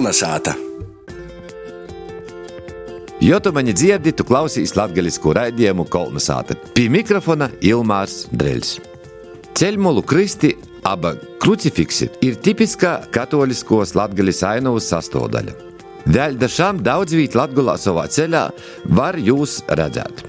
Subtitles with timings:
[0.00, 0.54] Kolnesāta!
[3.20, 6.56] Jo tu mani dzirdi, tu klausīsi latviešu raidījumu Kolnesāta.
[6.72, 8.70] Pie mikrofona Ilmārs Dreļs.
[9.60, 10.54] Ceļmolu kristi
[10.88, 11.12] aba
[11.44, 15.58] krucifiksi ir tipiskā katoliskos latgaļas ainavas sastāvdaļa.
[16.08, 18.46] Dēļ dažām daudz vīt latgulā savā ceļā
[18.96, 20.24] var jūs redzēt.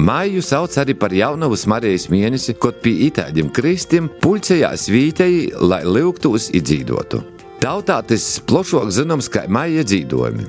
[0.00, 6.54] Māju sauc arī par jaunavas Marijas mēnesi, kad pie itāļiem kristiem pulcējās vītēji, lai lūgtos
[6.56, 7.26] iedzīvotu.
[7.58, 10.44] Tautā tas plašāk zināms kā maija dzīvojumi.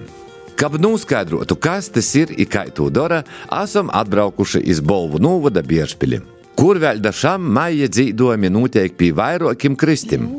[0.60, 3.24] Kab noskaidrotu, kas tas ir kā to dara,
[3.64, 6.20] esam atbraukuši iz Bolvu novada Biežpili,
[6.54, 10.30] kur vēl dažām maija dzīvojumi notiek pie vairākiem kristiem.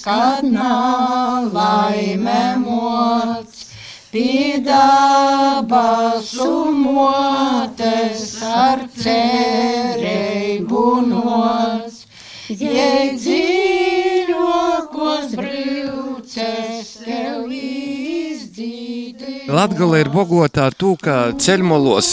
[0.00, 3.66] Kad nav laime mots,
[4.10, 9.49] pie dabasu motes ar cerību
[12.60, 19.36] jei dziļākos brīvces tev izdzīti.
[19.50, 22.12] Latgale ir bogotā to, ka ceļmolos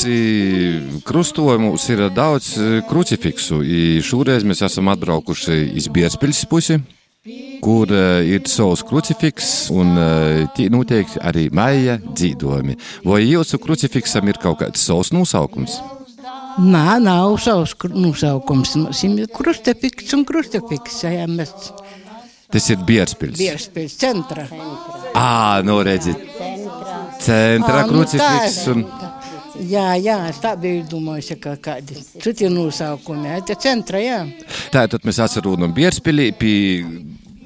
[1.08, 3.62] krustojumos ir daudz e, krucifiksu.
[4.06, 6.80] Šoreiz mēs esam atbraukuši iz Bierspils pusi,
[7.64, 10.02] kur e, ir savs krucifiks un e,
[10.58, 12.80] tie noteikti arī maija dzīvojumi.
[13.06, 15.82] Vai jūsu krucifiksam ir kaut kāds savs nosaukums?
[16.58, 18.76] Nē, nav savs nosaukums.
[18.82, 21.04] Mums ir krustafiks un krustafiks.
[21.06, 21.54] Jā, mēs
[22.48, 23.36] Tas ir Bierspils.
[23.38, 24.46] Bierspils centra.
[25.18, 26.14] Ā, nu redzi,
[27.20, 28.72] centrā Ā, nu krucifiks tā.
[28.72, 28.86] un
[29.68, 33.32] Jā, jā, es tā biju domājusi, ka kādi citi nosaukumi.
[33.48, 34.20] Te centra, jā.
[34.74, 36.58] Tātad mēs atcerām Bierspilī pie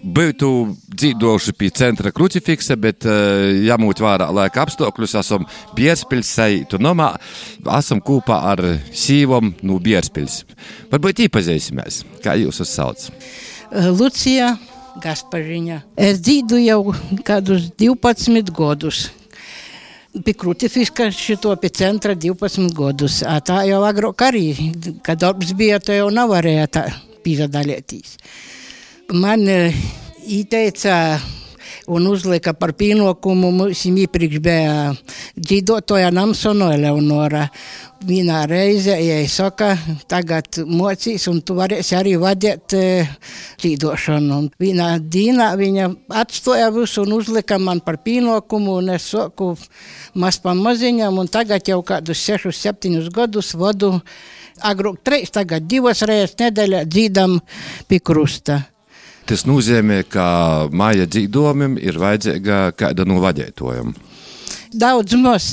[0.01, 0.49] būtu
[0.97, 5.15] dzīvojuši pie centra krucifiksa, bet uh, jāmūt vērā laika apstākļus.
[5.21, 5.45] Esam
[5.77, 7.13] Bierspils sajūtu nomā,
[7.77, 10.41] esam kopā ar sīvom no Bierspils.
[10.91, 13.09] Varbūt īpazīsimies, kā jūs uzsauc.
[13.71, 14.55] Eh, Lucija
[15.01, 15.81] Gaspariņa.
[15.95, 16.81] Es dzīvoju jau
[17.27, 19.09] kādus 12 gadus.
[20.11, 23.21] Pie krucifiska šito pie centra 12 gadus.
[23.47, 24.47] Tā jau agrāk arī,
[25.05, 26.83] kad darbs bija, to jau nevarēja tā
[27.23, 28.17] piedalīties.
[29.11, 29.73] Man eh,
[30.23, 31.19] ieteica
[31.91, 34.75] un uzlika par pienākumu mums iepriekš bija
[35.35, 37.49] dzīvotāja Namsona Eleonora.
[38.07, 39.75] Vienā reizē, es saka,
[40.09, 42.85] tagad mocīs, un tu varēsi arī vadīt e,
[43.61, 44.39] dzīvošanu.
[44.63, 45.91] Vienā dienā viņa
[46.23, 49.51] atstoja visu un uzlika man par pienākumu, un es saku
[50.15, 53.97] maz pa maziņam, un tagad jau kādus 6, 7 gadus vadu
[54.63, 57.41] agrāk trīs, tagad divas reizes nedēļā dzīdam
[57.91, 58.63] pie krusta.
[59.29, 60.23] Tas nozīmē, ka
[60.73, 63.93] māja dzīvojumam ir vajadzīga kāda no vadītājiem.
[64.71, 65.49] Daudz maz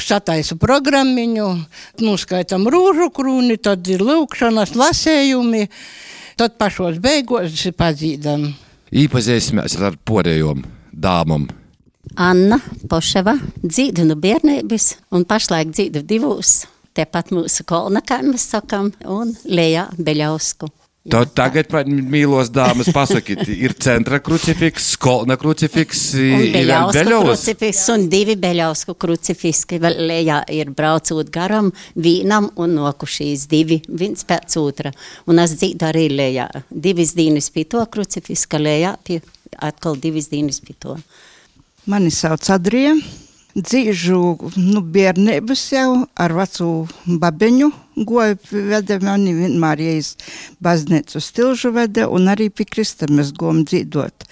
[0.00, 1.46] sataisu programmiņu,
[2.00, 5.66] noskaitam rūžu krūni, tad ir lūkšanas, lasējumi,
[6.40, 8.48] tad pašos beigās pazīdam.
[8.90, 11.50] Īpazīsimies ar porējām dāmām.
[12.16, 12.58] Anna
[12.90, 16.64] Poševa dzīvo no bērnības un pašlaik dzīvo divos.
[16.96, 20.72] Tepat mūsu kolna, kā mēs sakām, un Lējā Beļausku.
[21.08, 26.72] Tad tagad man mīlos dāmas pasakiet, ir centra krucifiks, skolna krucifiks, Un ir
[27.08, 29.78] krucifix un divi Beļausku krucifiski.
[29.80, 34.92] Vēl Lējā ir braucot garam vīnam un nokušīs divi, viens pēc otra.
[35.24, 36.50] Un es dzīvo arī Lējā.
[36.68, 39.22] Divas dienas pie to krucifiska, Lējā pie
[39.56, 41.00] atkal divas dienas pie to.
[41.88, 42.92] Mani sauc Adrija.
[43.56, 46.68] Dzīvoju nu, bērnības jau ar vecu
[47.20, 47.70] babeņu.
[48.06, 48.38] Goju
[48.70, 50.14] veda mani vienmēr, es
[50.62, 54.28] baznīcu stilžu veda, un arī pie Krista mēs gojam dzīvot.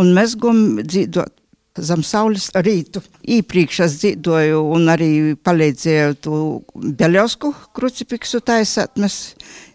[0.00, 1.36] Un mēs gojam dzīvot
[1.80, 3.02] zem saules rītu.
[3.22, 6.40] Īpriekš es dzīvoju un arī palīdzēju tu
[6.74, 8.96] Beļausku krucifiksu taisāt.
[9.00, 9.34] Mēs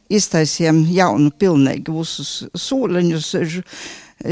[0.09, 3.34] iztaisījām jaunu pilnīgi visus sūleņus,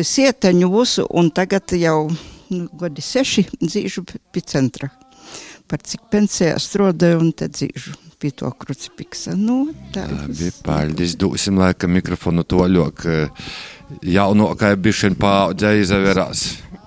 [0.02, 2.09] sieteņu visu, un tagad jau
[2.50, 4.90] gadi seši dzīvoju pie centra.
[5.66, 9.36] Par cik pensijā strādāju, un tad dzīvoju pie to krucifika.
[9.38, 13.08] Nu, tā Labi, paldies, dosim laikam mikrofonu toļok.
[14.06, 16.46] Jaunākai bišķiņ paaudzē izavērās.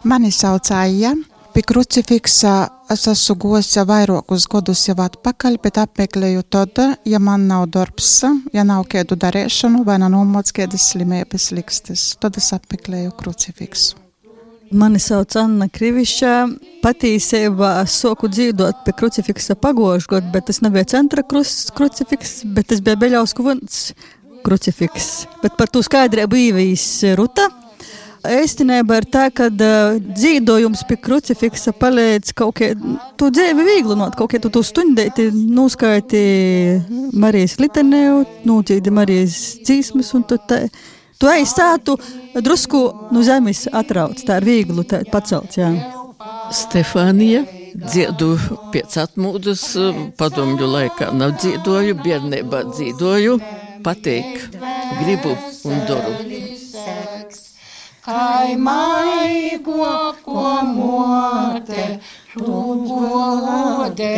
[0.08, 1.14] Mani sauc Aija.
[1.54, 2.52] Pie krucifiksa
[2.92, 6.78] es esmu gojusi vairākus gadus jau atpakaļ, bet apmeklēju tad,
[7.08, 8.12] ja man nav darbs,
[8.54, 12.12] ja nav kādu darīšanu vai nav nomots kādas slimības likstas.
[12.22, 14.07] Tad es apmeklēju krucifiksu.
[14.70, 16.34] Mani sauc Anna Krivišā.
[16.82, 22.68] Patiesībā es soku dzīvot pie krucifiksa pagošu gadu, bet tas nebija centra krus- krucifiks, bet
[22.68, 23.94] tas bija Beļausku vunts
[24.44, 25.26] krucifiks.
[25.42, 26.84] Bet par to skaidrību īvijas
[27.16, 27.48] ruta.
[28.28, 34.50] Īstenībā ir tā, ka dzīvojums pie krucifiksa palīdz kaut kādā tu dzīvi vieglinot, kaut kādā
[34.52, 36.22] tu stundēti noskaiti
[37.14, 40.66] Marijas litanēju, nūdzīdi Marijas dzīsmas un tu tā
[41.18, 41.98] tu aizstātu
[42.38, 42.80] drusku
[43.12, 45.70] no zemes atrauc, tā ir viegli pacelt, jā.
[46.54, 47.44] Stefānija.
[47.78, 48.32] Dziedu
[48.72, 49.62] pēc atmūdas,
[50.18, 53.36] padomju laikā nav dziedoju, bērnībā dziedoju,
[53.86, 54.48] patīk,
[54.98, 55.36] gribu
[55.68, 56.14] un daru.
[58.08, 62.00] Kai maigo, ko mote,
[62.32, 62.62] tu
[63.68, 64.16] godības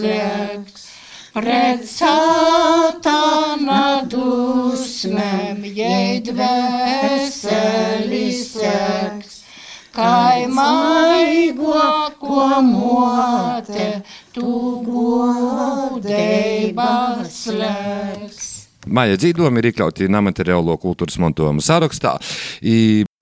[0.00, 0.91] lieks.
[1.32, 9.38] Pret satāna dusmēm, jēd veseli seks.
[9.96, 11.72] Kai maigo,
[12.20, 13.88] ko mote,
[14.36, 16.28] tu godības
[17.56, 18.52] lieks.
[18.92, 22.18] Maija dzīvojumi ir iekļauti nemateriālo kultūras mantojuma sarakstā.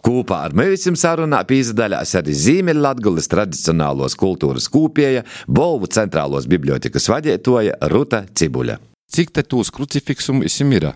[0.00, 8.24] Kopā ar mums sarunā pīzdaļās arī Ziemeļlatgulis tradicionālos kultūras kūpēja, Bolvu centrālos bibliotekas vadītoja Ruta
[8.32, 8.78] Cibuļa.
[9.10, 10.92] Cik te tūs krucifiksumu isim ir?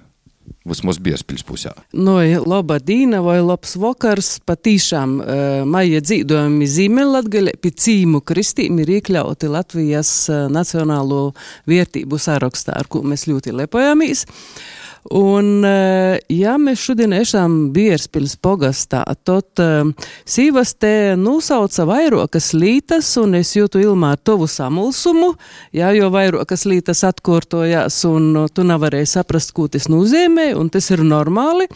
[0.65, 1.75] Vismaz Bierspils pusē.
[1.93, 2.17] No
[2.49, 4.39] laba dīna vai labs vakars.
[4.49, 11.35] Patīšām uh, maija dzīvojumi Zīmeļlatgaļa pie cīmu kristīm ir iekļauti Latvijas uh, nacionālo
[11.69, 14.25] vērtību sarakstā, ar ko mēs ļoti lepojamies.
[15.13, 15.61] Un,
[16.33, 19.91] ja mēs šodien esam Bierspils pogastā, tad uh,
[20.25, 25.35] sīvas te nosauca vairākas lītas, un es jūtu ilmā tovu samulsumu,
[25.77, 31.05] jā, jo vairākas lītas atkortojās, un tu nevarēji saprast, ko tas nozīmē, un tas ir
[31.05, 31.69] normāli,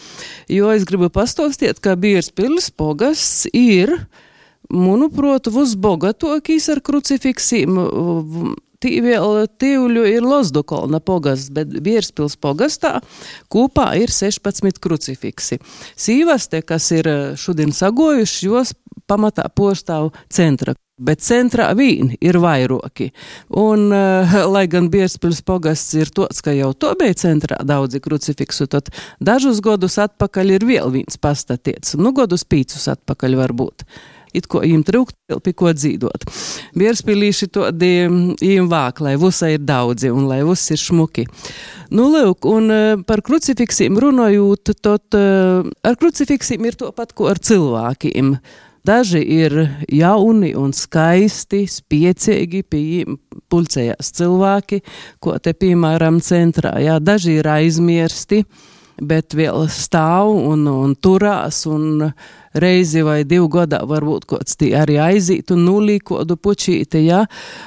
[0.48, 3.92] jo es gribu pastostīt, ka Bierspils pogasts ir,
[4.72, 7.76] manuprāt, visbogatākais ar krucifiksiem
[8.78, 13.00] Tī vēl tīvļu ir Lozdukolna pogasts, bet Bierspils pogastā
[13.50, 15.58] kopā ir 16 krucifiksi.
[15.98, 18.76] Sīvaste, kas ir šodien sagojuši, jos
[19.10, 20.76] pamatā postāv centra.
[20.98, 23.08] Bet centrā vīni ir vairoki.
[23.54, 28.66] Un, uh, lai gan Bierspils pogasts ir tots, ka jau to bija centrā daudzi krucifiksu,
[28.70, 31.94] tad dažus gadus atpakaļ ir vēl viens pastatīts.
[31.98, 33.86] Nu, gadus pīcus atpakaļ varbūt
[34.36, 36.26] it ko viņam trūkt, pie ko dzīvot.
[36.78, 37.68] Bierspīlīši to
[38.42, 41.26] viņam vāk, lai vusa ir daudzi un lai vuss ir šmuki.
[41.94, 45.26] Nu, lūk, un e, par krucifiksiem runājot, tad e,
[45.64, 48.34] ar krucifiksiem ir to pat, ko ar cilvēkiem.
[48.88, 49.54] Daži ir
[49.92, 53.18] jauni un skaisti, viņiem
[53.52, 54.80] pulcējās cilvēki,
[55.20, 58.44] ko te, piemēram, centrā, jā, daži ir aizmirsti,
[59.00, 62.08] bet vēl stāv un, un turās un
[62.54, 67.24] reizi vai divu gadā varbūt kāds tī arī aiziet un nulī kodu pučīti, jā.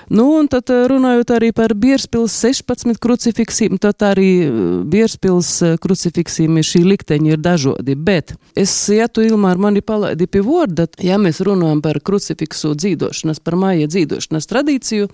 [0.10, 4.52] Nu, un tad eh, runājot arī par Bierspils 16 krucifiksīm, tad arī eh,
[4.92, 10.28] Bierspils eh, krucifiksīm ir šī likteņi ir dažodi, bet es, ja tu Ilmār mani palaidi
[10.28, 15.10] pie vorda, ja mēs runājam par krucifiksu dzīdošanas, par māja dzīdošanas tradīciju,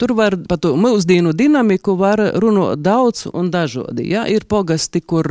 [0.00, 4.26] tur var par to mūsdienu dinamiku var runāt daudz un dažodi, jā.
[4.34, 5.28] Ir pogasti, kur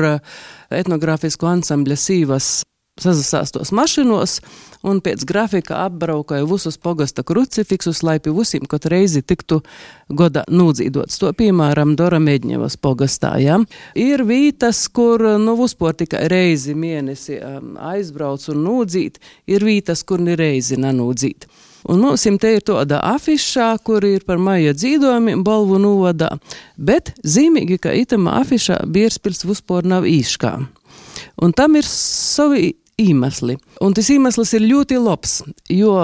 [0.74, 2.52] etnogrāfisko ansambļa sīvas
[3.02, 4.38] sazasās tos mašinos
[4.86, 9.62] un pēc grafika apbraukoja visus pogasta krucifiksus, lai pie visiem kaut reizi tiktu
[10.10, 11.18] goda nūdzīdots.
[11.22, 13.58] To, piemēram, Dora Medņevas pogastā, ja?
[13.98, 19.18] Ir vītas, kur, nu, vispār tikai reizi mēnesi um, aizbrauc un nūdzīt,
[19.50, 21.48] ir vītas, kur ni reizi nanūdzīt.
[21.90, 26.30] Un mums te ir tāda afišā, kur ir par maija dzīvojumiem balvu novadā,
[26.78, 30.54] bet zīmīgi, ka itamā afišā Bierspils vispār nav īškā.
[31.44, 32.72] Un tam ir savi
[33.02, 33.58] iemesli.
[33.82, 35.96] Un tas iemesls ir ļoti labs, jo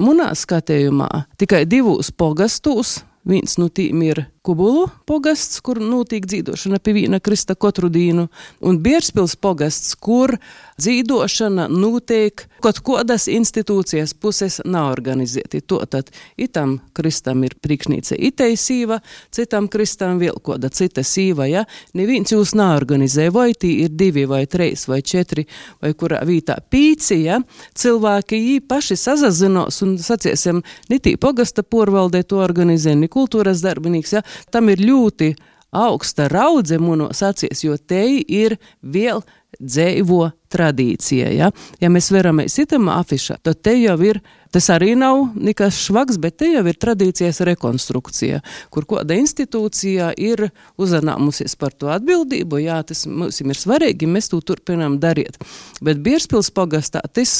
[0.00, 1.08] manā skatījumā
[1.40, 7.52] tikai divos pogastos, viens no tiem ir Kubulu pogasts, kur notiek dzīvošana pie viena krista
[7.52, 8.30] katru dienu,
[8.64, 10.32] un Bierspils pogasts, kur
[10.80, 15.60] dzīvošana notiek kaut kādas institūcijas puses nav organizēti.
[15.68, 16.08] To tad
[16.40, 21.66] itam kristam ir priekšnīca itei sīva, citam kristam vēl kāda cita sīva, ja?
[21.92, 25.44] Neviens jūs neorganizē, vai tī ir divi vai treis vai četri,
[25.84, 27.42] vai kurā vītā pīci, ja?
[27.76, 34.16] Cilvēki jī paši sazazinos un saciesim, ne tī pogasta porvaldē to organizē, ne kultūras darbinīgs,
[34.16, 34.24] ja?
[34.50, 35.34] Tam ir ļoti
[35.70, 39.22] augsta raudze monos acīs, jo te ir vēl
[39.60, 41.30] dzēvo tradīcija.
[41.34, 41.48] Ja,
[41.82, 44.20] ja mēs veramies itam afišā, tad te jau ir,
[44.54, 50.48] tas arī nav nekas švaks, bet te jau ir tradīcijas rekonstrukcija, kur kāda institūcija ir
[50.80, 55.38] uzanāmusies par to atbildību, jā, tas mums ir svarīgi, mēs to turpinām darīt.
[55.82, 57.34] Bet Bierspils pogastā tas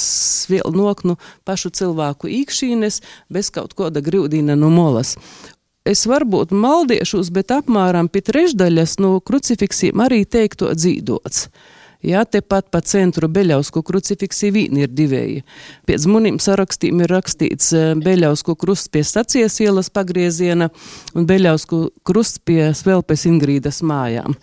[0.50, 1.16] vēl nok nu
[1.48, 5.16] pašu cilvēku īkšīnes bez kaut kāda grūdīna no molas
[5.90, 11.48] es varbūt maldiešos, bet apmēram pie trešdaļas no krucifiksiem arī teikto dzīdots.
[12.00, 15.42] Jā, tepat pa centru Beļausku krucifiksi vīni ir divēji.
[15.84, 20.70] Pēc munim sarakstiem ir rakstīts eh, Beļausku krusts pie stacijas ielas pagrieziena
[21.12, 24.38] un Beļausku krusts pie Svelpes Ingrīdas mājām.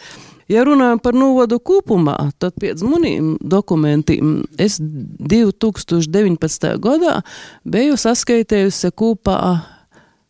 [0.47, 6.77] Ja runājam par novadu kopumā, tad pēc maniem dokumentiem es 2019.
[6.83, 7.17] gadā
[7.67, 9.41] biju saskaitējusi kopā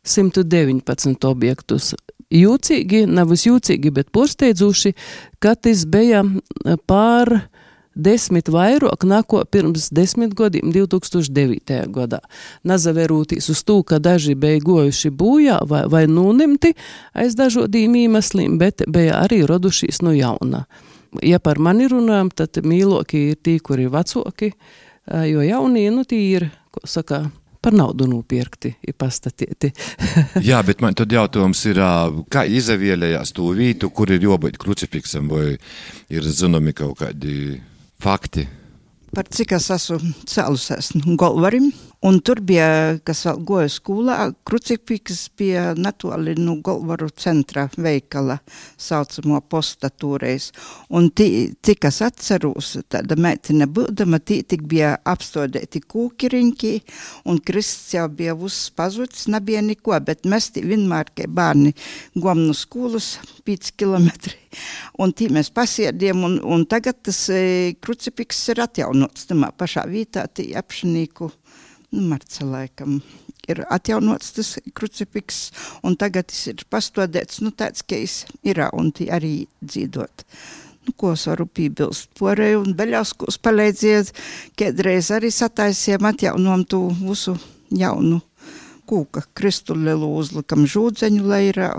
[0.08, 1.94] 119 objektus.
[2.34, 4.94] Jūcīgi, nav jūcīgi, bet porsteidzuši,
[5.40, 6.26] ka tas bija
[6.90, 7.38] pār
[7.98, 11.80] desmit vairāk nāko pirms desmit gadiem, 2009.
[11.94, 12.20] gadā.
[12.68, 16.74] Nazavērūtīs uz to, ka daži bija gojuši bojā vai, vai nūnemti
[17.18, 20.66] aiz dažādiem iemesliem, bet bija arī radušies no jauna.
[21.24, 24.52] Ja par mani runājam, tad mīloki ir tie, kuri ir vecāki,
[25.32, 27.26] jo jaunie, nu, tie ir, ko saka,
[27.68, 29.74] par naudu nopirkti, ir pastatīti.
[30.50, 31.82] Jā, bet man tad jautājums ir,
[32.32, 35.58] kā izvēlējās to vietu, kur ir jābūt krucifiksam, vai
[36.08, 37.58] ir zināmi kaut kādi
[38.00, 38.48] fakti?
[39.12, 41.68] Par cik es esmu cēlusies no Golvarim,
[42.06, 48.38] un tur bija, kas vēl goja skolā, krucifiks bija netoli no Golvaru centra veikala,
[48.78, 50.52] saucamo postatūreiz.
[50.94, 51.28] Un tī,
[51.66, 56.74] cik es atceros, tāda meitene būdama, tī tik bija apstādēti kūkiriņķi,
[57.32, 61.74] un Krists jau bija uzpazuts, nebija neko, bet mēs tī vienmēr, kā bērni,
[62.16, 63.16] gom no skolas
[63.48, 64.38] 5 kilometri.
[65.02, 70.26] Un tī mēs pasiediem, un, un tagad tas e, krucifiks ir atjaunots tamā pašā vietā,
[70.30, 71.30] tī apšanīku,
[71.94, 73.02] nu, marca laikam.
[73.48, 75.52] Ir atjaunots tas krucifiks,
[75.88, 80.26] un tagad tas ir pastodēts, nu, tāds, ka es ir, un arī dzīdot.
[80.88, 82.10] Nu, ko es varu piebilst?
[82.20, 84.14] Porēju un beļauskus palīdziet,
[84.60, 87.38] kādreiz arī sataisiem atjaunom tu visu
[87.72, 88.22] jaunu
[88.88, 91.74] kūka kristulelu uzlikam žūdzeņu leirā,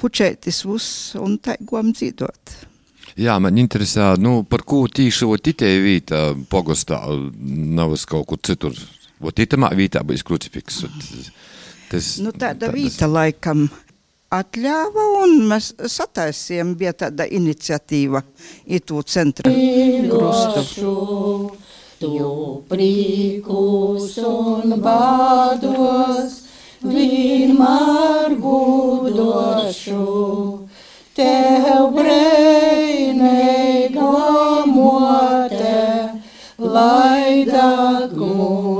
[0.00, 0.88] pučētis us
[1.20, 2.56] un taigom dzīdot.
[3.16, 6.22] Jā, man interesē, nu, par ko tīši vot itē vītā
[6.52, 7.00] pogostā,
[7.40, 8.76] nav es kaut kur citur.
[9.22, 10.82] Vot itamā vītā būs krucifiks.
[11.90, 13.68] Tas, nu, tāda vīta laikam
[14.34, 18.22] atļāva un mēs sataisījām, bija tāda iniciatīva
[18.66, 20.92] itu centra krustu.
[21.96, 22.10] Tu
[22.68, 26.34] prīkus un bādos,
[26.84, 30.02] vienmēr gudošu,
[31.16, 33.16] tev breinīga
[34.68, 35.80] mote,
[36.60, 37.46] lai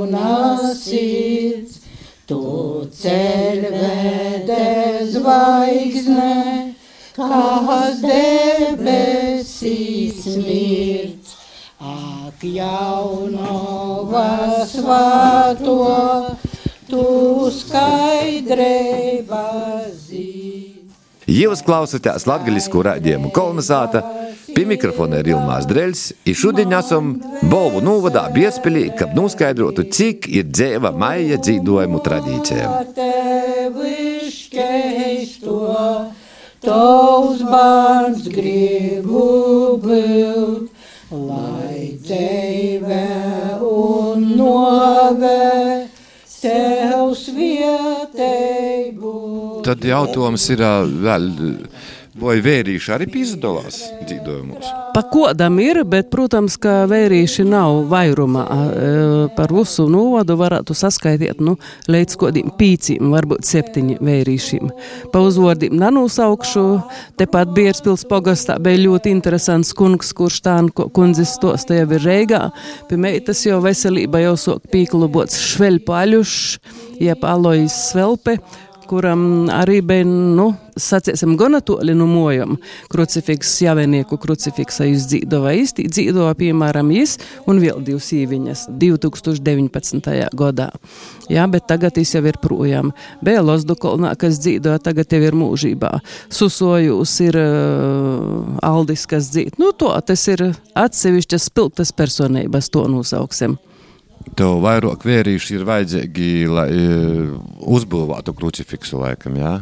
[0.06, 1.80] daguna sirds,
[2.26, 6.74] tu ceļvede zvaigzne,
[7.16, 11.34] kas debesīs mirds.
[11.76, 15.76] Ak, jaunova svato,
[16.88, 17.04] tu
[17.52, 19.44] skaidrība
[19.92, 20.88] zīd.
[21.26, 24.02] Jūs klausāties Latvijas rādījumu kolonizāta,
[24.56, 27.10] pie mikrofona ir Ilmārs Dreļs, un šodien esam
[27.50, 32.70] Bolvu novadā Biespēlī, kad noskaidrotu, cik ir dzēva maija dzīvojumu tradīcijām.
[36.66, 39.26] Tavs bērns gribu
[39.84, 40.72] būt,
[41.12, 43.04] lai dzīve
[43.68, 45.86] un nove
[46.40, 49.12] tev svieteibu.
[49.66, 50.60] Tad jautājums ir
[51.04, 51.24] vēl,
[52.20, 54.70] vai vērīši arī piedalās dzīvojumos?
[54.96, 58.44] Pa kodam ir, bet, protams, ka vērīši nav vairumā.
[58.46, 58.94] E,
[59.36, 61.56] Par visu novadu varētu saskaitīt, nu,
[61.92, 64.70] līdz kodiem pīcīm, varbūt septiņi vērīšiem.
[65.12, 66.64] Pa uzvārdiem nanosaukšu,
[67.20, 70.56] tepat Bierspils pogastā bija ļoti interesants kungs, kurš tā
[70.96, 72.46] kundzes stosta jau ir Reigā.
[72.88, 76.36] Pie meitas jau veselība jau sok pīklubots šveļpaļuš,
[77.04, 78.38] jeb alojas svelpe
[78.88, 80.50] kuram arī bija, nu,
[81.66, 82.56] toli no mojam.
[82.92, 87.16] Krucifiks, jāvienieku krucifiksa izdzīdova īsti, dzīdova, piemēram, jis
[87.46, 90.10] un vēl divas īviņas 2019.
[90.36, 90.70] gadā.
[91.32, 92.92] Jā, bet tagad jis jau ir projām.
[93.24, 95.92] Bija Losdukolnā, kas dzīdoja, tagad jau ir mūžībā.
[96.32, 99.58] Susojūs ir uh, Aldis, kas dzīd.
[99.62, 103.58] Nu, to, tas ir atsevišķas spilgtas personības, to nosauksim.
[104.34, 106.86] Tev vairāk vērīši ir vajadzīgi, lai e,
[107.76, 109.52] uzbūvētu krucifiksu laikam, jā?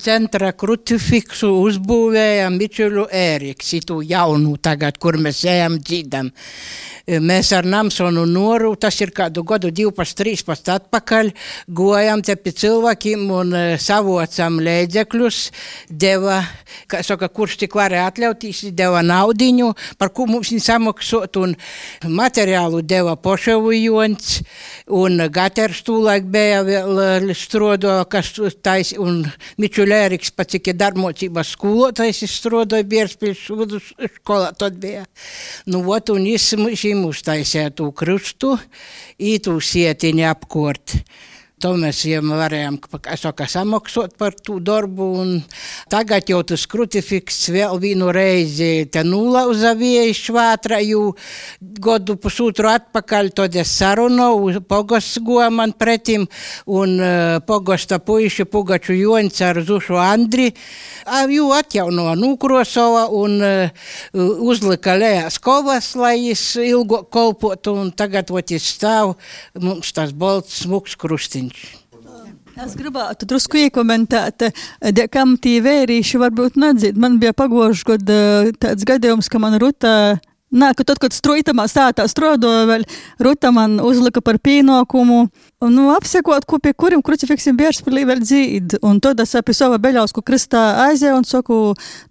[0.00, 6.32] Centra krucifiksu uzbūvēja Mičulu Ēriks, itu jaunu tagad, kur mēs ejam dzīdam.
[7.04, 11.30] Mēs ar Namsonu Noru, tas ir kādu gadu 12, 13 atpakaļ,
[11.68, 15.40] gojam te pie cilvēkiem un e, savocam lēdzekļus,
[15.90, 16.38] deva,
[16.88, 19.68] kā saka, kurš tik varēja atļautīs, deva naudiņu,
[20.00, 21.52] par ko mums viņi samaksot, un
[22.08, 24.38] materiālu deva Poševujons,
[24.96, 28.32] un Gaters tūlaik bija vēl strodo, kas
[28.64, 29.26] tais, un
[29.64, 35.06] Mičiuleriks patikė dar motyvas kuotais, jis atrodo, bierspilšūdus škola todbėja.
[35.72, 38.58] Nu, vat, unis žymus taisėtų krustų,
[39.32, 40.98] įtų sietinį apkort.
[41.64, 42.74] To mēs viņam varējām
[43.48, 45.06] samaksāt par to darbu.
[45.88, 51.14] tagad jau tas krucifiks vēl vienu reizi te nulauza vieja švātra, jo
[51.80, 56.26] godu pusotru atpakaļ tad es sarunu, pogosts goja man pretim,
[56.66, 60.50] un uh, pogosta puiši Pugaču Joņs ar Zušu Andri,
[61.32, 68.52] jū atjauno Nūkrosova un uh, uzlika lējās kovas, lai jis ilgo kolpotu, un tagad ot
[68.52, 69.16] jis stāv,
[69.56, 71.53] mums tas bolts smuks krustiņš.
[72.64, 74.46] Es gribētu drusku iekomentēt,
[74.94, 77.00] de, kam tie vērīši varbūt nedzird.
[77.00, 78.14] Man bija pagojuši gad
[78.62, 79.94] tāds gadījums, ka man ruta
[80.54, 82.84] Nē, ka tad, kad strūtamā stātā strādāja, vēl
[83.26, 85.24] Ruta man uzlika par pienākumu,
[85.66, 88.76] nu, apsekot, ko pie kuriem krucifiksiem bieži spēlī vēl dzīd.
[88.86, 91.56] Un tad es apie savu beļausku kristā aizēju un saku,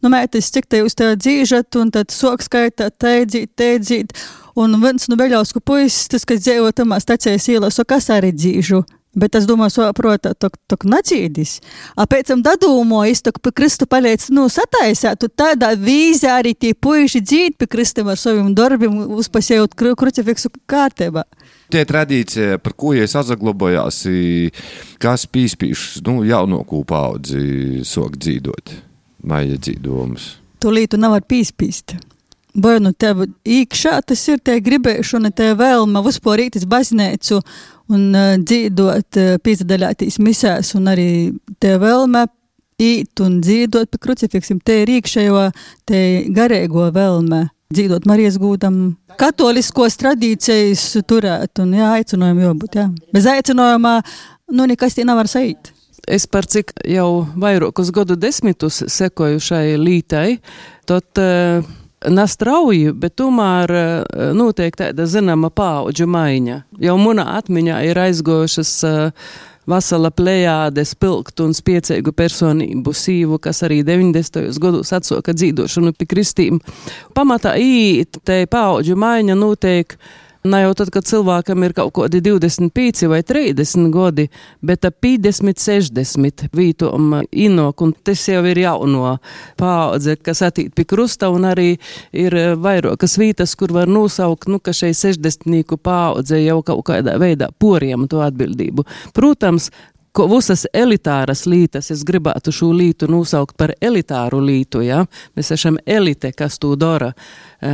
[0.04, 4.12] nu, mētis, cik te jūs te dzīžat, un tad sok skaitā, te dzīd, te dzīd.
[4.60, 8.84] Un viens no beļausku puisis, tas, kas dzīvo tamā stacijas ielā, saka, kas arī dzīžu.
[9.14, 11.60] Bet es domāju, saprot, tok, tok nacīdis.
[11.94, 12.42] A pēc tam
[13.06, 18.10] es tok pie Kristu paliec, nu, sataisētu tādā vīzē arī tie puiši dzīt pie Kristam
[18.10, 21.28] ar saviem darbiem, uzpasējot kru, krucifiksu kārtībā.
[21.70, 24.02] Tie tradīcija, par ko es atzaglabājās,
[24.98, 28.74] kas pīspīš, nu, jaunāko paudzi sok dzīdot,
[29.30, 30.40] maija dzīdomus.
[30.58, 32.00] Tu lītu nevar pīspīst.
[32.54, 37.40] Vai nu tev iekšā tas ir tie gribēšana, tie vēlme vispār rītis baznīcu
[37.94, 41.10] un uh, dzīvot, uh, piedalīties misēs, un arī
[41.62, 42.26] te vēlme
[42.82, 45.50] īt un dzīvot pie krucifiksim, te ir iekšējo,
[45.90, 46.00] te
[46.34, 52.90] garīgo vēlme dzīvot Marijas gūdam, katoliskos tradīcijas turēt, un jā, aicinājumu jābūt, jā.
[53.16, 53.96] Bez aicinājumā,
[54.54, 55.72] nu, nekas tie nevar sajūt.
[56.04, 60.28] Es par cik jau vairākus gadu desmitus sekoju šai lītai,
[60.90, 61.64] tad uh,
[62.10, 66.60] nestrauji, bet tomēr eh, notiek tāda zināma paudžu maiņa.
[66.84, 69.26] Jau manā atmiņā ir aizgojušas uh,
[69.70, 74.52] vesela plējāde spilgtu un spiecīgu personību sīvu, kas arī 90.
[74.62, 76.60] gados atsoka dzīvošanu pie kristīm.
[77.16, 79.98] Pamatā īt, te paudžu maiņa notiek.
[80.44, 84.26] Ne jau tad, kad cilvēkam ir kaut kādi 25 vai 30 gadi,
[84.60, 89.14] bet ap 50, 60 vītom inok, un tas jau ir jauno
[89.60, 91.70] paudze, kas atīt pie krusta, un arī
[92.12, 97.48] ir vairākas vītas, kur var nosaukt, nu, ka šai 60 paudze jau kaut kādā veidā
[97.56, 98.84] poriem to atbildību.
[99.16, 99.72] Protams,
[100.14, 105.04] ko visas elitāras lītas, es gribētu šo lītu nosaukt par elitāru lītu, ja?
[105.38, 107.14] Mēs esam elite, kas to dara,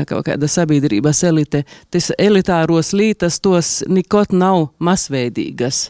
[0.07, 1.65] kaut kāda sabiedrības elite.
[1.91, 5.89] Tas elitāros lītas tos nikot nav masveidīgas.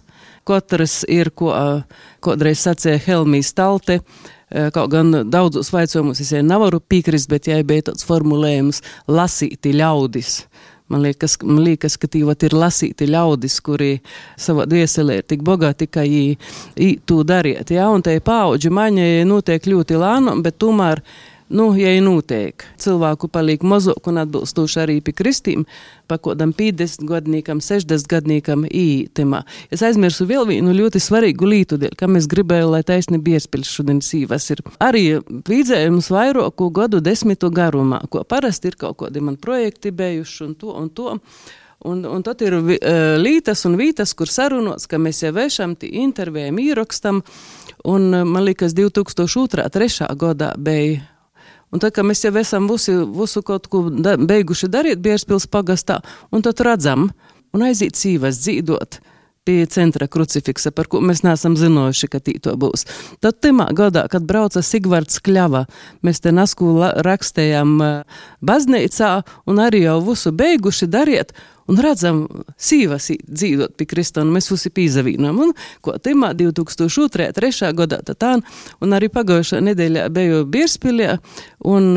[0.50, 1.54] Katrs ir, ko
[2.26, 4.02] kādreiz sacīja Helmijas Talte,
[4.50, 8.82] Kaut gan daudzos vaicojumus es nevaru piekrist, bet jai bija tāds formulējums-
[9.20, 10.48] lasīti ļaudis.
[10.90, 13.92] Man liekas, man liekas ka tie ir lasīti ļaudis, kuri
[14.42, 17.70] savā dvēselē ir tik bagāti, ka viņi to dariet.
[17.70, 17.92] Ja?
[17.94, 21.04] Un te paudžu maiņa notiek ļoti lēnām, bet tomēr
[21.50, 25.64] Nu, ja ir notiek, cilvēku paliek mazāk un atbilstoši arī pie kristīm,
[26.06, 29.40] pa kodam 50 gadniekam, 60 gadniekam ītemā.
[29.74, 34.46] Es aizmirsu vēl vienu ļoti svarīgu dēļ, kam es gribēju, lai taisni biespils šodien sīvas
[34.54, 34.62] ir.
[34.78, 40.56] Arī vīdzējums vairāku gadu desmitu garumā, ko parasti ir kaut kādi man projekti bijuši un
[40.56, 41.18] to un to.
[41.90, 42.74] Un, un tad ir uh,
[43.18, 47.24] lītas un vītas, kur sarunots, ka mēs jau vēršam, intervējam, īrakstam.
[47.88, 49.64] Un man liekas, 2002.
[49.72, 50.12] 3.
[50.20, 51.00] gadā bija
[51.70, 56.00] Un tad, kad mēs jau esam visu, visu kaut ko da, beiguši darīt Bierspils pagastā,
[56.34, 57.10] un tad redzam,
[57.54, 59.00] un aiziet sīvas dzīdot
[59.50, 62.86] pie centra krucifiksa, par ko mēs neesam zinojuši, ka tī to būs.
[63.24, 65.64] Tad timā gadā, kad brauca Sigvards Kļava,
[66.06, 67.80] mēs te nasku rakstējām
[68.46, 69.14] baznīcā
[69.50, 71.34] un arī jau visu beiguši dariet,
[71.70, 72.24] un redzam,
[72.60, 75.40] sīvas dzīvot pie Krista, un mēs visi pīzavīnam.
[75.44, 75.54] Un,
[75.86, 77.30] ko timā 2002.
[77.36, 77.72] 3.
[77.78, 78.36] gadā tā,
[78.82, 81.18] un arī pagājušā nedēļā biju Bierspilē,
[81.70, 81.90] un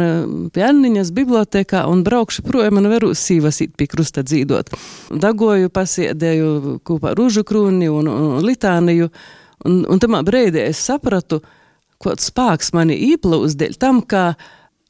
[0.55, 4.75] pie Anniņas bibliotekā, un braukšu projām, un varu sīvas pie Krusta dzīvot.
[5.23, 9.11] Dagoju, pasiedēju kopā Rūžu krūni un, un Litāniju,
[9.69, 11.43] un, un tamā brīdī es sapratu,
[12.03, 14.33] kāds spēks mani īplūst dēļ tam, ka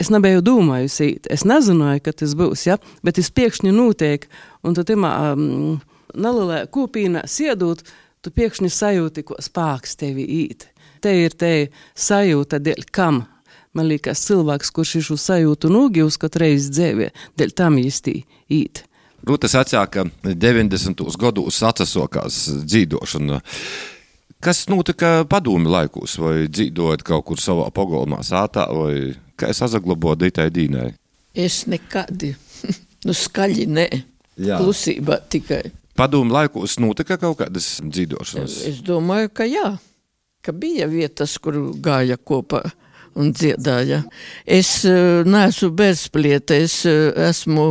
[0.03, 2.79] Es nebiju domājusi, es nezināju, ka tas būs, ja?
[3.07, 4.25] bet es pēkšņi notiek,
[4.67, 5.77] un tu timā um,
[6.19, 7.85] nelielā kūpīnā siedot,
[8.23, 10.67] tu pēkšņi sajūti, ko spēks tevi īt.
[11.03, 11.53] Te ir te
[11.95, 13.25] sajūta, dēļ kam.
[13.73, 18.17] Man liekas, cilvēks, kurš šo sajūtu nogījus katru reizi dzīvē, dēļ tam īsti
[18.59, 18.83] īt.
[19.23, 21.07] Rūta sacīja, ka 90.
[21.23, 23.39] gados atsasokās dzīvošana.
[24.43, 30.19] Kas notika padomi laikos, vai dzīvojot kaut kur savā pagalmā, sātā, vai kā es saglabāju
[30.25, 30.89] Dītai Dīnai?
[31.39, 32.25] Es nekad,
[33.07, 33.87] nu skaļi nē,
[34.35, 35.63] klusībā tikai.
[35.95, 38.57] Padomu laikos notika kaut kādas dzīvošanas?
[38.67, 39.77] Es domāju, ka jā,
[40.43, 42.65] ka bija vietas, kur gāja kopā
[43.15, 44.01] un dziedāja.
[44.43, 47.69] Es uh, neesmu bērnsplieta, es uh, esmu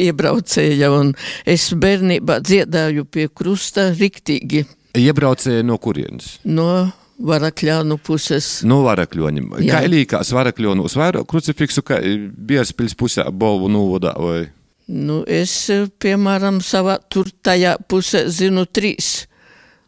[0.00, 1.14] iebraucēja, un
[1.46, 4.64] es bērnībā dziedāju pie krusta riktīgi.
[4.96, 6.38] Iebraucēja no kurienes?
[6.48, 8.60] No Varakļānu puses.
[8.62, 9.56] No varakļoņiem.
[9.66, 11.98] Kā līkās varakļonu uz vairāk krucifiksu, kā
[12.30, 14.44] Bierspils pusē bolvu nūvodā vai?
[14.88, 15.66] Nu, es,
[16.00, 19.26] piemēram, savā tur tajā pusē zinu trīs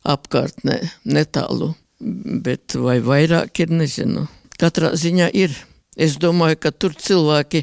[0.05, 4.27] apkārtnē, netālu, bet vai vairāk ir, nezinu.
[4.61, 5.55] Katrā ziņā ir.
[6.01, 7.63] Es domāju, ka tur cilvēki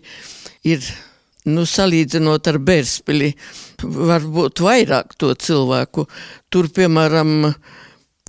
[0.68, 0.88] ir,
[1.48, 3.34] nu, salīdzinot ar Bērspili,
[3.82, 6.08] varbūt vairāk to cilvēku.
[6.52, 7.52] Tur, piemēram,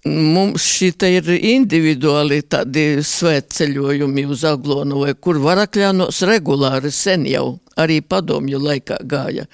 [0.06, 8.00] Mums šī ir individuāli tādi svētceļojumi uz Aglonu, vai kur varakļānos regulāri sen jau, arī
[8.00, 9.48] padomju laikā gāja.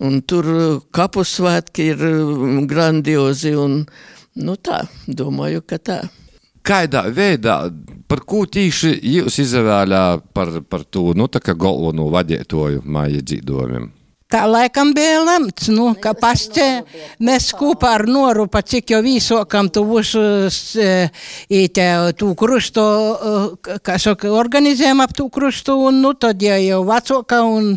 [0.00, 0.46] Un tur
[0.94, 2.06] kapu svētki ir
[2.70, 3.82] grandiozi un,
[4.36, 6.00] nu tā, domāju, ka tā.
[6.62, 7.64] Kādā veidā,
[8.10, 13.90] par ko tīši jūs izvēlējāt par, par to, nu, galveno vadītoju māja dzīvojumiem?
[14.30, 16.66] Tā laikam bija lemts, nu, ka pasķē
[17.26, 20.76] mēs kopā ar Noru, pa cik jau vīsokam tu visus
[21.50, 21.86] īte
[22.18, 22.84] tū krustu,
[23.82, 27.72] kā saka, organizējam ap tū krustu, un, nu, tad ja jau vecoka un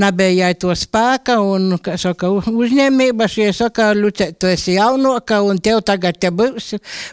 [0.00, 5.60] nebija jai to spēka, un, kā saka, uzņēmība, šie saka, Luce, tu esi jaunoka, un
[5.60, 6.70] tev tagad te būs,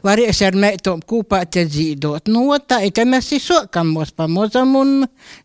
[0.08, 2.32] varēsi ar meitom kopā te dzīdot.
[2.32, 4.96] Nu, tā, te mēs izsokam mūs pamozam un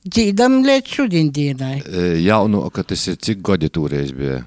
[0.06, 1.74] dzīdam līdz šodien dienai.
[2.22, 4.42] Jaunoka, tas ir cik cik gadi toreiz bija?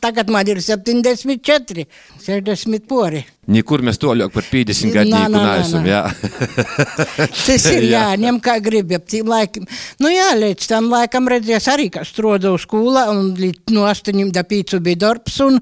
[0.00, 1.84] Tagad man ir 74,
[2.24, 3.24] 60 pori.
[3.50, 6.04] Nekur mēs to ļauk par 50 gadnieku neesam, jā.
[7.46, 9.66] Tas ir jā, ņem kā gribi, ap tīm laikam.
[9.98, 14.44] Nu jā, līdz tam laikam redzēs arī, ka strodu skolā, un līdz no 8 da
[14.46, 15.58] 5 bija darbs, un,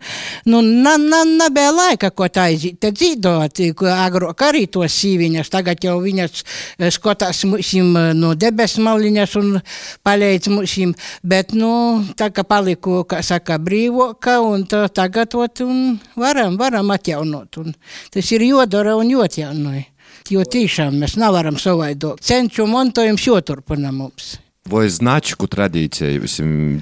[0.52, 3.62] nu, na, na, nebija laika, ko tā aiziet, te dzīdot,
[3.94, 6.44] agrok arī tos sīviņas, tagad jau viņas
[6.92, 9.56] skotās mūsim no debes maliņas un
[10.04, 10.92] palīdz mūsim,
[11.24, 11.72] bet, nu,
[12.20, 17.62] tā kā paliku, kā saka, brīvoka, un tā, tagad, ot, un varam, varam atjaunot.
[17.64, 17.77] Un,
[18.14, 19.86] Tas ir jodara un jotjānoja.
[20.28, 22.20] Jo tiešām mēs nevaram savaidot.
[22.20, 24.36] Cenču montojums joturpina mums.
[24.68, 26.18] Vai značku tradīcija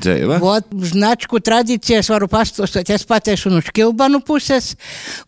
[0.03, 0.39] dzīve?
[0.43, 2.91] Vot, značku tradīcijas varu pastāstīt.
[2.91, 4.73] Es patiešu no Škilbanu puses,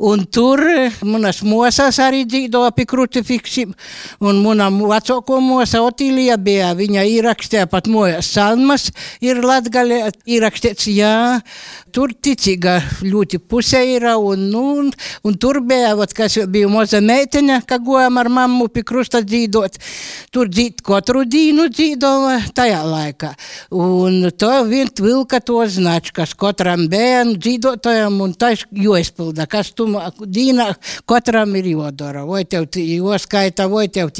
[0.02, 0.64] un tur
[1.06, 3.74] manas mosas arī dzīvoja pie krucifiksiem.
[4.18, 8.88] Un mana vecāko mosa Otīlija bija, viņa ierakstīja pat mojas salmas,
[9.22, 11.38] ir latgalē ierakstīts, jā,
[11.94, 14.90] tur ticīga ļoti puse ir, un, nu, un,
[15.22, 19.78] un tur bija, vat, kas bija moza meiteņa, ka gojam ar mammu pie krusta dzīvot.
[20.34, 23.32] Tur dzīt katru dienu dzīvoja tajā laikā.
[23.74, 29.88] Un to vien vilka to značkas katram bērnu dzīvotājam un tas jāizpilda, kas tu
[30.20, 30.68] dīnā
[31.08, 32.24] katram ir jodara.
[32.28, 34.12] Vai tev joskaita, vai tev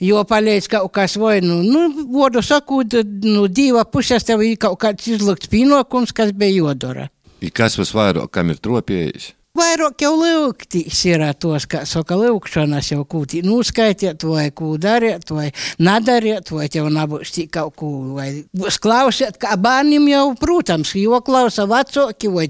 [0.00, 5.08] jopaliec kaut kas, vai, nu, nu, vodu sakot, nu, diva puses tev ir kaut kāds
[5.10, 7.08] izlukts pienākums, kas bija jodara.
[7.42, 9.32] I kas visvairāk, kam ir tropējis?
[9.52, 15.50] Vairāk jau lūgtīs ir tos, kā saka, lūgšanas jau kūtī nuskaitiet, vai ko dariet, vai
[15.76, 21.20] nedariet, vai tev nebūs tik kaut ko, vai būs klausiet, kā bērniem jau, protams, jo
[21.20, 22.46] klausa vecāki, vai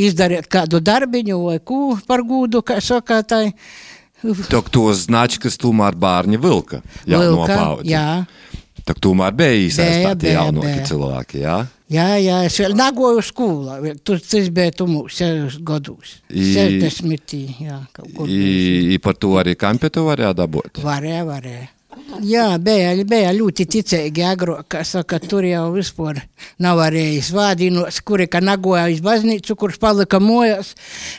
[0.00, 3.52] izdariet kādu darbiņu, vai ko par gūdu, kā saka, tai.
[4.48, 7.92] Tok tos značkas tomēr bārņi vilka, jā, vilka, no paudzi.
[7.92, 8.08] Jā.
[8.88, 11.58] Tak tomēr bija īsaistāti jaunoki cilvēki, jā?
[11.92, 15.20] Jā, jā, es vēl nagoju skolā, tur tas bija tumūs
[15.64, 16.18] gados.
[16.28, 18.28] I, 60, jā, kaut kur.
[18.28, 20.82] I, i par to arī kampetu varēja dabūt?
[20.84, 21.68] Varēja, varēja.
[22.24, 26.18] Jā, bija, bija ļoti ticīgi agrāk, ka saka, tur jau vispār
[26.62, 30.72] nav arī svādinos, kuri, ka nagoja iz baznīcu, kurš palika mojās.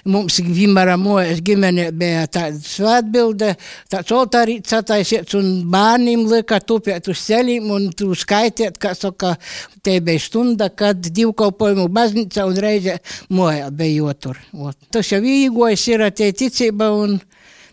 [0.10, 3.54] Mums vienmēr mojās ģimene bija tāda svētbilde,
[3.92, 9.36] tāds oltārīts attaisiets un bērniem lika tupēt uz ceļiem un tu skaitiet, ka saka,
[9.86, 14.44] te bija stunda, kad divkalpojumu baznīca un reize mojā bija jotur.
[14.92, 17.20] Tas jau īgojas ir tie ticība un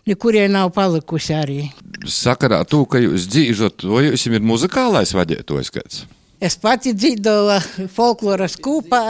[0.07, 1.61] nekurien nav palikusi arī.
[2.07, 6.05] Sakarā to, ka jūs dzīvojat, vai jums ir muzikālais vadītājs kāds?
[6.37, 9.01] Es pati dzīvoju folkloras kūpā,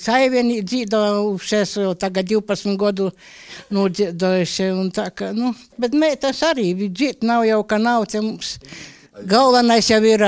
[0.00, 3.10] saivienī dzīvoju, šes tagad 12 gadu
[3.76, 8.56] nodzīvojuši, un tā kā, nu, bet meitas arī, dzīt nav jau, ka nav te mums.
[9.28, 10.24] Galvenais jau ir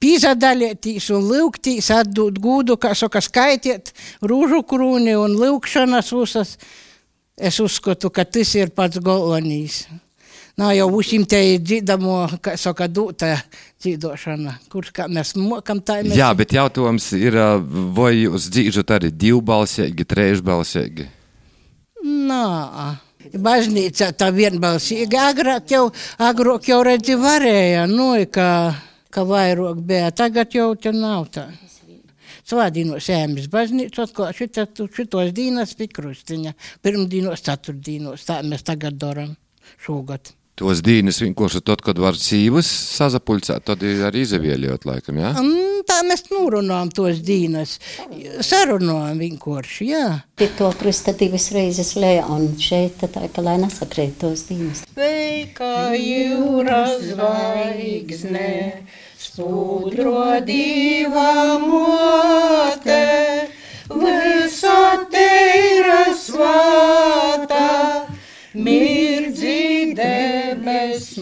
[0.00, 3.90] pīzadaļieties un lūgtīs, atdot gūdu, kā saka, skaitiet
[4.22, 6.54] rūžu krūni un lūkšanas visas.
[7.38, 9.86] Es uzskatu, ka tas ir pats galvenais.
[10.58, 13.36] Nav jau te dzirdamo, kā saka, dūta
[13.78, 16.00] dzīvošana, kurš kā mēs mokam tā.
[16.02, 16.16] Mēs...
[16.18, 17.38] Jā, bet jautājums ir,
[17.94, 21.06] vai jūs dzīvojat arī divbalsīgi, trešbalsīgi?
[22.02, 22.98] Nā.
[23.38, 25.14] Baznīcā tā vienbalsīgi.
[25.14, 25.84] Agrāk jau,
[26.18, 28.50] agrāk jau redzi varēja, nu, ka,
[29.14, 30.10] ka vairāk bija.
[30.10, 31.46] Tagad jau te nav tā.
[32.48, 34.64] Svādīnos ēmas baznīcu, atkal šita,
[34.96, 36.54] šitos dīnas pie krustiņa.
[36.84, 39.34] Pirmdīnos, ceturtdīnos, tā mēs tagad daram
[39.84, 40.32] šogad.
[40.58, 45.30] Tos dīnes vienkārši tad, kad var cīvas sazapulcēt, tad ir arī izavieļot laikam, jā?
[45.38, 47.76] Mm, tā mēs nurunājam tos dīnas.
[48.42, 50.06] Sarunājam vienkārši, jā.
[50.40, 54.82] Pie to krusta divas reizes lejā, un šeit tā ka lai nesakrēt tos dīnas.
[54.88, 58.48] Sveika jūras zvaigzne,
[59.38, 63.04] spūdro diva mote,
[63.86, 68.02] visa teira svāta,
[68.58, 71.14] mirdzi debesņojos.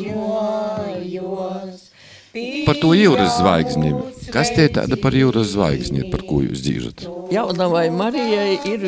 [2.66, 3.92] Par to jūras zvaigzni.
[4.32, 7.06] Kas tie tāda par jūras zvaigzni, par ko jūs dzīžat?
[7.32, 8.80] Jaunavai Marijai ir,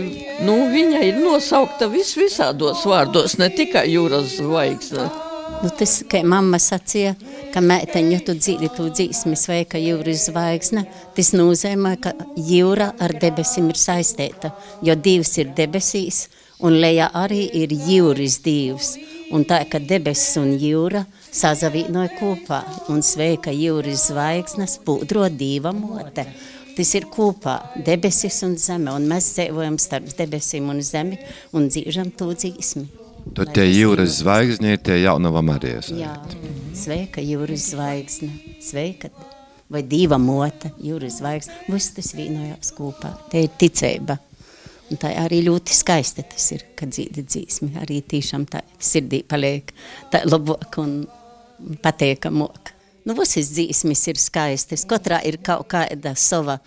[0.45, 5.28] nu, viņa ir nosaukta vis visādos vārdos, ne tikai jūras zvaigzne.
[5.59, 7.17] Nu, tas, kā mamma sacīja,
[7.51, 10.85] ka meiteņu tu dzīvi tu dzīsmi sveika jūras zvaigzne,
[11.17, 14.53] tas nozīmē, ka jūra ar debesim ir saistīta,
[14.87, 16.29] jo divs ir debesīs,
[16.63, 18.93] un lejā arī ir jūras divs.
[19.35, 21.03] Un tā, ka debesis un jūra
[21.35, 22.63] sazavīnoja kopā,
[22.95, 26.25] un sveika jūras zvaigznes pūdro diva mote.
[26.79, 31.19] Tas ir kopā debesis un zeme, un mēs dzīvojam starp debesīm un zemi,
[31.51, 32.98] un dzīžam to dzīsmi.
[33.37, 35.91] Tad tie jūras zvaigzņi ir tie jaunava Marijas.
[35.95, 36.15] Jā,
[36.77, 38.31] sveika jūras zvaigzne,
[38.65, 39.11] sveika
[39.73, 43.13] vai diva mote, jūras zvaigzne, viss tas vīnojās kopā.
[43.33, 44.19] Te ir ticība.
[44.89, 47.75] Un tā arī ļoti skaisti tas ir, kad dzīvi dzīsmi.
[47.83, 49.75] Arī tiešām tā sirdī paliek
[50.13, 51.03] tā labāk un
[51.85, 52.73] patīkamāk.
[53.09, 54.85] Nu, visas dzīsmes ir skaistas.
[54.89, 56.59] Katrā ir kaut kāda sava,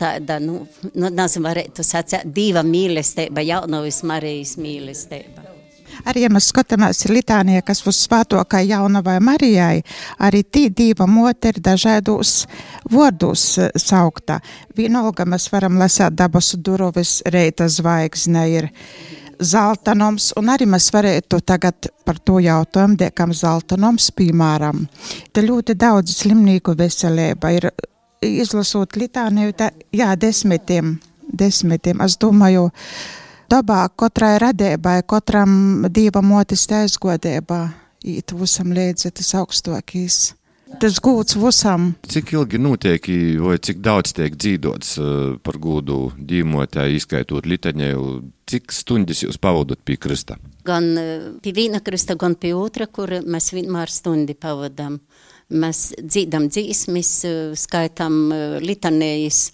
[0.00, 5.51] tāda, nu, nu nezinu, varētu sacīt, diva mīlestība, jaunavis Marijas mīlestība.
[6.08, 9.82] Arī, ja mēs skatāmies litānijā, kas uz svētokā jaunavai Marijai,
[10.18, 12.46] arī tī diva mote ir dažādos
[12.90, 13.46] vārdos
[13.78, 14.40] saukta.
[14.76, 18.70] Vienalga mēs varam lasīt dabasu durovis, reita zvaigzne ir
[19.42, 24.86] zeltanoms, un arī mēs varētu tagad par to jautājumu, dēkam zeltanoms, piemēram.
[25.32, 27.70] Te ļoti daudz slimnīku veselība ir
[28.22, 30.94] izlasot litāniju, tā, jā, desmitiem,
[31.26, 32.02] desmitiem.
[32.06, 32.68] Es domāju,
[33.50, 37.62] dabā katrai radībai, katram dieva motis aizgodībā,
[38.04, 40.20] īt visam līdzi tas augstākais.
[40.80, 41.90] Tas gūts visam.
[42.08, 43.08] Cik ilgi notiek,
[43.42, 45.10] vai cik daudz tiek dzīvots uh,
[45.44, 48.06] par gūdu dīmotē, izskaitot litaņēju,
[48.48, 50.38] cik stundas jūs pavadat pie krista?
[50.64, 55.00] Gan uh, pie viena krista, gan pie otra, kur mēs vienmēr stundi pavadām.
[55.52, 58.32] Mēs dzīdam dzīsmis, uh, skaitam
[58.64, 59.44] litanējas,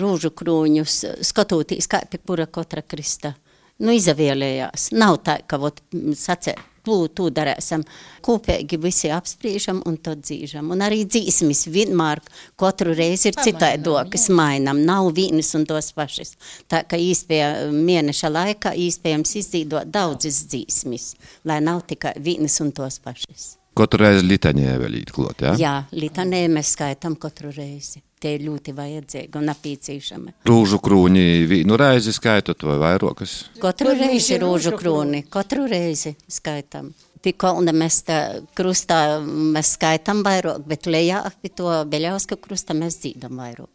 [0.00, 3.34] rūžu krūņus, skatoties, kā pie kura katra krista.
[3.80, 4.90] Nu, izavēlējās.
[4.96, 5.82] Nav tā, ka, vot,
[6.16, 7.82] sacēt, to, to darēsim.
[8.24, 10.70] Kopīgi visi apspriežam un to dzīžam.
[10.72, 12.22] Un arī dzīsmis vienmēr
[12.60, 14.80] katru reizi ir citaidokas mainam.
[14.88, 16.36] Nav vienas un tos pašas.
[16.70, 21.12] Tā ka īspēja mēneša laikā īspējams izdzīdot daudzas dzīsmis,
[21.44, 23.56] lai nav tikai vienas un tos pašas.
[23.76, 25.50] Katru reizi litanē vēl īklot, jā?
[25.60, 28.00] Jā, litanē mēs skaitam katru reizi.
[28.16, 30.32] Tie ir ļoti vajadzīgi un nepieciešami.
[30.48, 33.34] Rūžu krūni vienu reizi skaitot vai vairākas?
[33.60, 36.94] Katru reizi rūžu krūni, katru reizi skaitam.
[37.20, 38.18] Pie kalna mēs tā
[38.56, 43.68] krustā mēs skaitam vairāk, bet lejā pie to Beļauska krusta mēs dzīdam vairāk.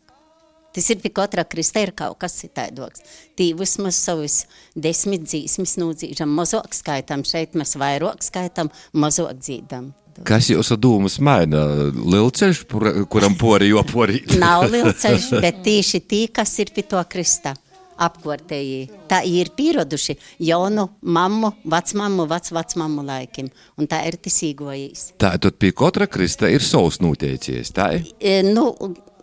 [0.76, 3.04] Tas ir pie katra krista ir kaut kas citaidoks.
[3.36, 4.42] Tī vismaz savus
[4.76, 9.92] desmit dzīsmis nūdzīžam, mazāk skaitam, šeit mēs vairāk skaitam, mazāk dzīdam.
[10.28, 11.64] Kas jūsu dūmus maina?
[11.96, 12.66] Lielceļš,
[13.12, 14.22] kuram pori jopori?
[14.44, 17.56] Nav lielceļš, bet tieši tī, kas ir pie to krista
[18.02, 18.88] apkārtēji.
[19.10, 20.16] Tā ir pieraduši
[20.48, 25.12] jaunu mammu, vecmammu, vecvecmammu laikim, un tā ir tisīgojīs.
[25.22, 28.10] Tā tad pie katra krista ir savs noteicies, tā ir?
[28.18, 28.72] E, nu,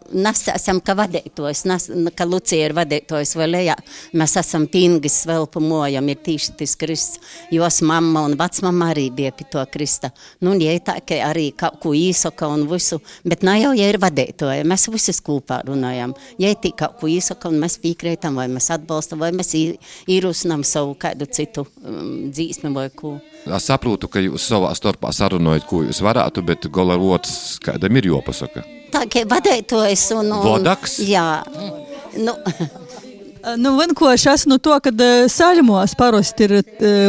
[0.09, 1.65] Mēs esam kā vadītājs,
[2.17, 3.75] kā Lucija ir vadītājs vai lejā.
[4.17, 7.21] Mēs esam pingis vēl pa mojam, ir tīši tas Kristus.
[7.53, 10.11] Jos mamma un vecmamma arī bija pie to Krista.
[10.41, 13.91] Nu, un jai tā, ka arī kaut ko īsaka un visu, bet nav jau, ja
[13.91, 16.15] ir vadītāja, mēs visi kopā runājam.
[16.41, 19.53] Jai tī kaut ko īsaka un mēs piekrītam, vai mēs atbalstam, vai mēs
[20.09, 23.19] īrusinām savu kādu citu um, dzīsmi vai ko.
[23.45, 28.13] Es saprotu, ka jūs savā starpā sarunājat, ko jūs varētu, bet gola otrs kādam ir
[28.13, 28.78] jopasaka.
[28.93, 30.45] Tā kā vadītājs un, un...
[30.45, 30.99] Vodaks?
[31.05, 31.45] Jā.
[32.17, 32.37] Nu.
[33.57, 34.91] Nu, vienkārši esmu no to, ka
[35.31, 36.57] saļumos parasti ir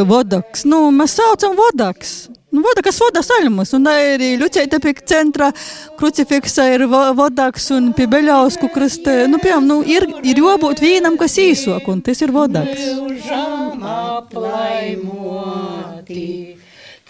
[0.08, 0.62] vodaks.
[0.70, 2.30] Nu, mēs saucam vodaks.
[2.50, 5.52] Nu, vodakas voda saļumus, un arī Ļuķeita pie centra
[6.00, 11.38] krucifiksa ir vodaks, un pie Beļausku krasta, nu, piemēram, nu, ir, ir jābūt vienam, kas
[11.38, 12.82] īsok, un tas ir vodaks.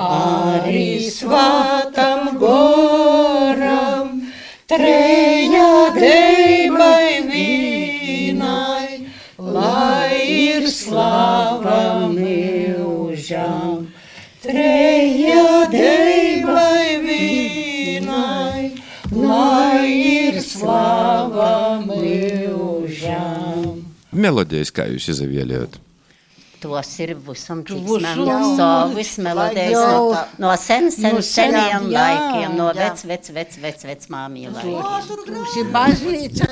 [0.00, 4.30] Ари сватам горам,
[4.68, 9.08] Treia deibai vinai,
[9.38, 13.88] Lai ir slava mūžam.
[14.40, 18.78] Treia deibai vinai,
[19.10, 23.82] Lai ir slava mūžam.
[24.12, 25.80] Мелодия искаюсь и завелиет.
[26.58, 32.74] Tos ir visam- savus melodijas no, no sen, sen, No seniem jā, laikiem, no jā.
[32.80, 34.82] vec, vec, vec, vec, vec māmija laikiem.
[35.36, 36.48] Mums ir baznīca.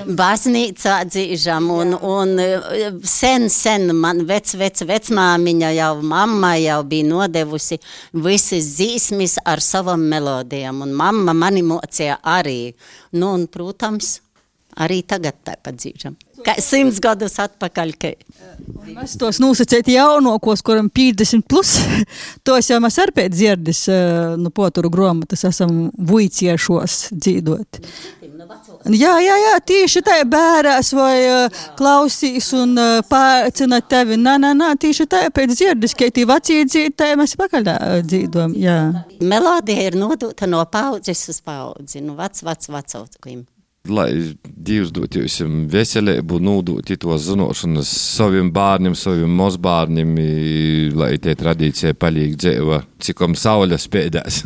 [0.00, 2.32] Ir baznīca, dzīžam, un, un
[3.04, 7.78] sen, sen man vec, vec, vecmāmiņa jau mamma jau bija nodevusi
[8.12, 12.72] visas dzīsmis ar savam melodijām, un mamma mani mocīja arī.
[13.12, 14.16] Nu, un, protams,
[14.80, 16.16] arī tagad tāpat dzīžam.
[16.46, 18.14] Kā simts gadus atpakaļ, ka
[18.90, 21.76] Mēs tos nosacījām jaunākos, kuram 50 plus.
[22.46, 27.80] tos jau mēs arī pēc dzirdis, eh, nu, poturu grāmatas esam vuiciešos dzīvot.
[28.90, 34.16] Jā, jā, jā, tieši tā, bērās vai uh, klausīs un uh, pārcina tevi.
[34.18, 37.70] Nē, nē, nē, tieši tā, pēc dzirdis, ka tī vecie dzīvotāji mēs pakaļ
[38.08, 38.56] dzīvojam.
[39.20, 43.44] Melodija ir nodota no paudzes uz paudzi, nu, vec, vec, vecaukiem.
[43.88, 44.10] Lai
[44.44, 45.38] Dievs dot jums
[45.72, 50.12] veselību, nodot to zināšanas saviem bērniem, saviem mazbērniem,
[51.00, 54.42] lai tie tradīcija paliek dzīva, cikom saule spēdēs.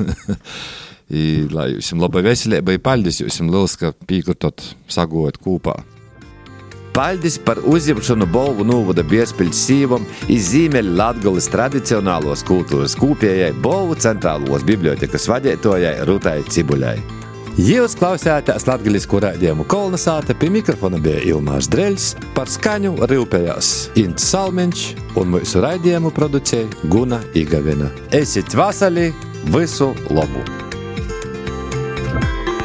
[1.19, 5.81] I lai jums laba veselība, i paldies jums liels, ka pīkotot sagot kopā.
[6.95, 15.27] Paldies par uzņemšanu balvu novada Bierspils sīvam izzīmēļ Latgolas tradicionālos kultūras kūpējai balvu centrālos bibliotekas
[15.33, 17.24] vadētojai Rutai Cibuļai.
[17.55, 23.69] Jūs klausāties Latvijas raidījumu kolonizāta, pie mikrofona bija Ilmārs Dreļs, par skaņu rūpējās
[24.03, 24.83] Ints Salmiņš
[25.23, 27.93] un mūsu raidījumu producēja Guna Igavina.
[28.11, 29.13] Esiet vasali,
[29.55, 30.43] visu labu!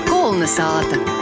[0.09, 1.18] Kolna sāta.